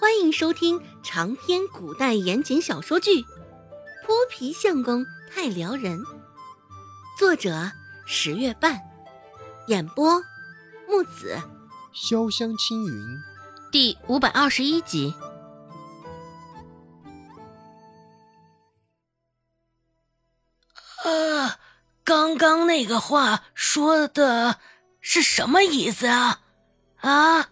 [0.00, 3.20] 欢迎收听长篇古代言情小说剧
[4.06, 5.98] 《泼皮相公太撩人》，
[7.18, 7.72] 作者
[8.06, 8.80] 十月半，
[9.66, 10.22] 演播
[10.86, 11.36] 木子
[11.92, 13.18] 潇湘青云，
[13.72, 15.12] 第五百二十一集。
[21.02, 21.58] 啊，
[22.04, 24.60] 刚刚那个话说的
[25.00, 26.40] 是什么意思啊？
[27.00, 27.50] 啊，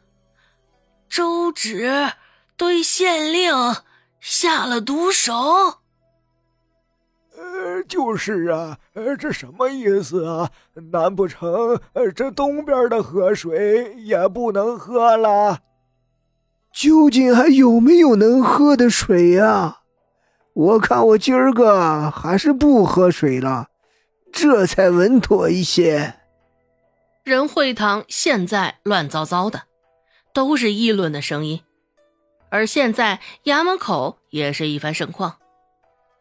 [1.08, 2.12] 周芷。
[2.56, 3.52] 对县令
[4.20, 5.34] 下了毒手，
[7.36, 10.50] 呃，就是啊，呃，这什么意思啊？
[10.90, 15.60] 难不成呃，这东边的河水也不能喝了？
[16.72, 19.80] 究竟还有没有能喝的水呀？
[20.54, 23.68] 我看我今儿个还是不喝水了，
[24.32, 26.14] 这才稳妥一些。
[27.22, 29.64] 仁惠堂现在乱糟糟的，
[30.32, 31.60] 都是议论的声音。
[32.48, 35.38] 而现在衙门口也是一番盛况，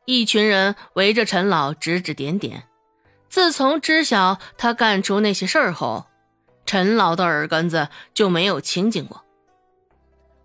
[0.06, 2.68] 一群人围着陈老指指点点。
[3.30, 6.06] 自从知晓他干出那些事儿后，
[6.66, 9.24] 陈老的耳根子就没有清净过，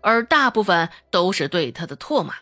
[0.01, 2.35] 而大部分都是对他的唾骂。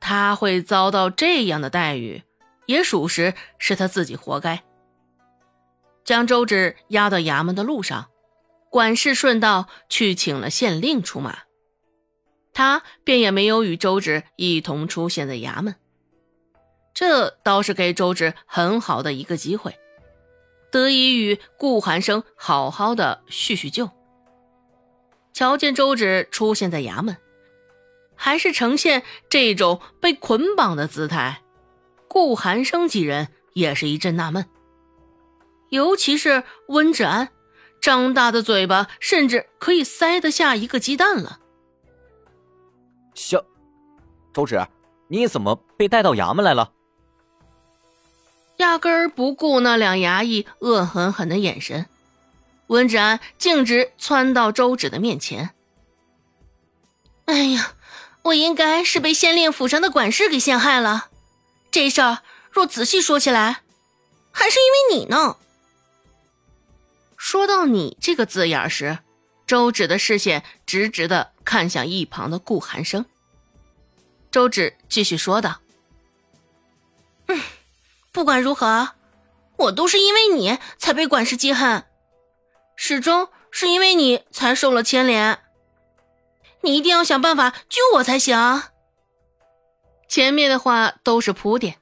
[0.00, 2.22] 他会遭到这样的待遇，
[2.66, 4.62] 也属实是他自己活该。
[6.04, 8.08] 将周芷押到衙门的路上，
[8.70, 11.38] 管事顺道去请了县令出马。
[12.52, 15.74] 他便也没有与周芷一同出现在衙门，
[16.92, 19.78] 这倒是给周芷很好的一个机会，
[20.70, 23.88] 得以与顾寒生好好的叙叙旧。
[25.32, 27.16] 瞧见周芷出现在衙门，
[28.14, 31.42] 还是呈现这种被捆绑的姿态，
[32.06, 34.44] 顾寒生几人也是一阵纳闷，
[35.70, 37.30] 尤其是温志安，
[37.80, 41.38] 张大的嘴巴甚至可以塞得下一个鸡蛋了。
[43.14, 43.44] 小
[44.32, 44.66] 周芷，
[45.08, 46.72] 你怎么被带到衙门来了？
[48.58, 51.86] 压根儿不顾那两衙役恶狠狠的眼神，
[52.68, 55.50] 温芷安径直窜到周芷的面前。
[57.24, 57.74] 哎呀，
[58.22, 61.08] 我应该是被县令府上的管事给陷害了。
[61.70, 62.18] 这事儿
[62.50, 63.62] 若仔细说起来，
[64.30, 65.36] 还是因为你呢。
[67.16, 68.98] 说到“你”这个字眼时，
[69.46, 71.31] 周芷的视线直直的。
[71.44, 73.04] 看向一旁的顾寒生，
[74.30, 75.60] 周芷继续说道
[77.28, 77.40] ：“嗯，
[78.12, 78.90] 不管如何，
[79.56, 81.84] 我都是因为你才被管事记恨，
[82.76, 85.38] 始终是因为你才受了牵连。
[86.62, 88.62] 你一定要想办法救我才行。”
[90.08, 91.78] 前面的话都是铺垫，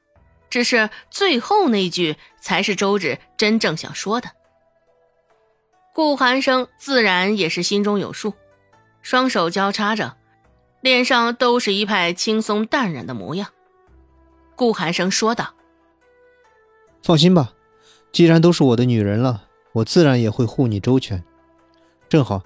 [0.49, 4.31] 只是最后那句才是周芷真正想说的。
[5.93, 8.35] 顾寒生自然也是心中有数。
[9.03, 10.17] 双手交叉着，
[10.81, 13.49] 脸上都是一派轻松淡然的模样。
[14.57, 15.55] 顾寒生说道
[17.03, 17.55] ：“放心吧，
[18.13, 21.25] 既然都是我的女人了，我自然也会护你周全。
[22.09, 22.43] 正好，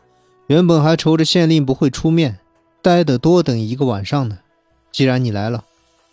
[0.47, 2.39] 原本还愁着县令不会出面，
[2.81, 4.39] 待得多等一个晚上呢。
[4.93, 5.65] 既然你来了，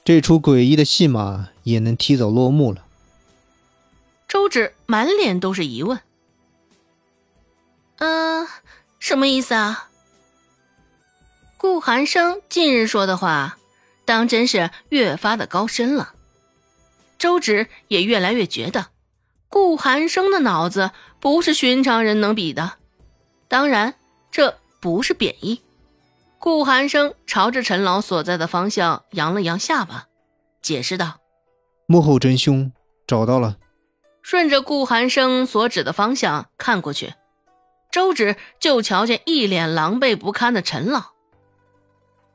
[0.03, 2.85] 这出诡异的戏码也能提早落幕了。”
[4.27, 5.99] 周芷满脸都是疑问
[7.99, 8.47] ：“嗯，
[8.97, 9.89] 什么意思啊？”
[11.61, 13.59] 顾寒生近日说的话，
[14.03, 16.15] 当真是越发的高深了。
[17.19, 18.87] 周芷也越来越觉得，
[19.47, 20.89] 顾寒生的脑子
[21.19, 22.79] 不是寻常人能比的。
[23.47, 23.93] 当然，
[24.31, 25.61] 这不是贬义。
[26.39, 30.07] 顾寒生朝着陈老所在的方向扬了扬下巴，
[30.63, 31.19] 解释道
[31.85, 32.71] ：“幕后真凶
[33.05, 33.57] 找到了。”
[34.23, 37.13] 顺着顾寒生所指的方向看过去，
[37.91, 41.10] 周芷就瞧见一脸狼狈不堪的陈老。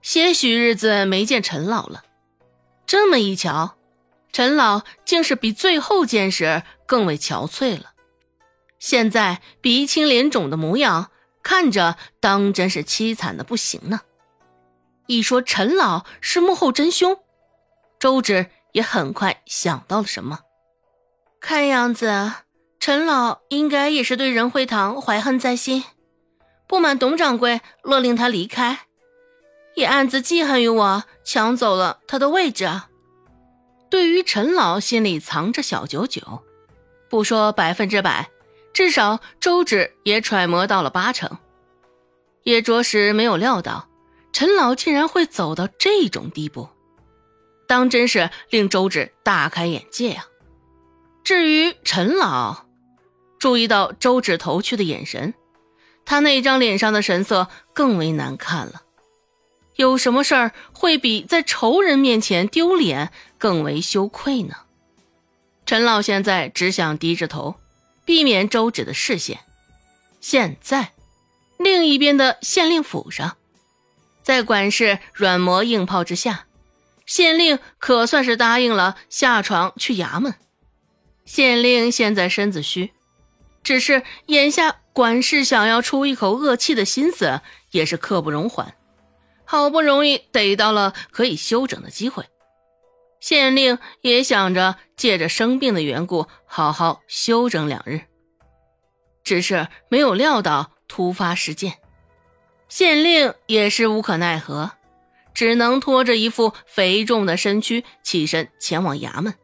[0.06, 2.04] 些许日子没见陈老了，
[2.86, 3.74] 这么一瞧，
[4.30, 7.90] 陈老竟是比最后见时更为憔悴了。
[8.78, 11.10] 现在鼻青脸肿的模样，
[11.42, 14.02] 看着当真是凄惨的不行呢。
[15.08, 17.18] 一说陈老是幕后真凶，
[17.98, 20.38] 周芷也很快想到了什么。
[21.40, 22.32] 看样子，
[22.78, 25.82] 陈老应该也是对仁惠堂怀恨在心，
[26.68, 28.82] 不满董掌柜勒令他离开。
[29.76, 32.68] 也暗自记恨于我，抢走了他的位置。
[33.90, 36.42] 对于陈老心里藏着小九九，
[37.10, 38.30] 不说百分之百，
[38.72, 41.38] 至少周芷也揣摩到了八成。
[42.42, 43.88] 也着实没有料到，
[44.32, 46.68] 陈老竟然会走到这种地步，
[47.68, 50.24] 当真是令周芷大开眼界呀。
[51.22, 52.64] 至于陈老，
[53.38, 55.34] 注意到周芷投去的眼神，
[56.06, 58.82] 他那张脸上的神色更为难看了。
[59.76, 64.56] 有什么事儿会比在仇人面前丢脸更为羞愧呢？
[65.64, 67.56] 陈老现在只想低着头，
[68.04, 69.40] 避免周芷的视线。
[70.20, 70.92] 现在，
[71.58, 73.36] 另一边的县令府上，
[74.22, 76.46] 在管事软磨硬泡之下，
[77.04, 80.34] 县令可算是答应了下床去衙门。
[81.24, 82.92] 县令现在身子虚，
[83.62, 87.40] 只是眼下管事想要出一口恶气的心思
[87.72, 88.74] 也是刻不容缓。
[89.46, 92.24] 好不容易逮到了可以休整的机会，
[93.20, 98.02] 县令也想着借着生病的缘故好好休整两日。
[99.24, 101.78] 只是没有料到突发事件，
[102.68, 104.72] 县令也是无可奈何，
[105.34, 109.34] 只能拖着一副肥重的身躯起身前往衙门。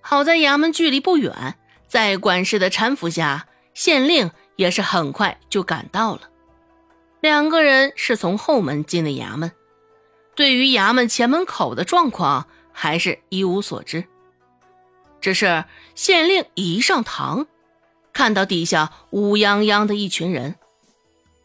[0.00, 6.29] 好在衙门距离不远，在管事的搀扶下，县令也是很快就赶到了。
[7.20, 9.52] 两个人是从后门进的衙门，
[10.34, 14.04] 对于衙门前门口的状况还是一无所知。
[15.20, 15.64] 只是
[15.94, 17.46] 县令一上堂，
[18.12, 20.56] 看到底下乌泱泱的一群人，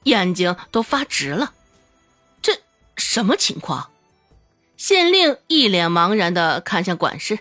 [0.03, 1.53] 眼睛都发直了。
[2.41, 2.53] 这
[2.95, 3.91] 什么情况？
[4.77, 7.39] 县令一脸茫然的看向管事，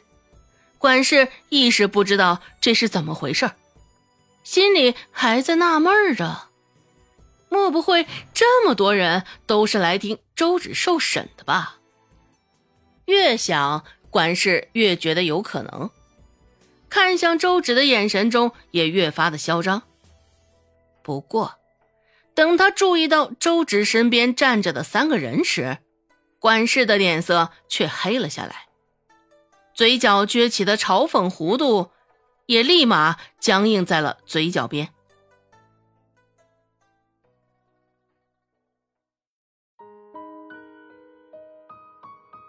[0.78, 3.50] 管事一时不知道这是怎么回事，
[4.42, 6.48] 心里还在纳闷着。
[7.49, 11.76] 莫不会这么多人都是来听周芷受审的吧？
[13.06, 15.91] 越想，管事越觉得有可能。
[16.88, 19.82] 看向周芷的眼神中也越发的嚣张。
[21.02, 21.56] 不过，
[22.35, 25.79] 等他注意到周芷身边站着的三个人时，
[26.38, 28.69] 管事的脸色却黑了下来，
[29.75, 31.91] 嘴角撅起的嘲讽弧度
[32.46, 34.94] 也立马僵硬在了嘴角边。